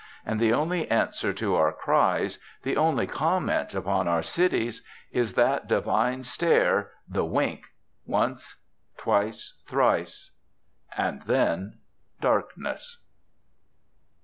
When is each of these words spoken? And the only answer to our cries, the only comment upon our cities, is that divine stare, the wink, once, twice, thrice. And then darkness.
And 0.25 0.39
the 0.39 0.51
only 0.51 0.89
answer 0.89 1.31
to 1.31 1.53
our 1.53 1.71
cries, 1.71 2.39
the 2.63 2.75
only 2.75 3.05
comment 3.05 3.75
upon 3.75 4.07
our 4.07 4.23
cities, 4.23 4.81
is 5.11 5.35
that 5.35 5.67
divine 5.67 6.23
stare, 6.23 6.89
the 7.07 7.23
wink, 7.23 7.65
once, 8.07 8.57
twice, 8.97 9.61
thrice. 9.67 10.31
And 10.97 11.21
then 11.27 11.81
darkness. 12.19 12.97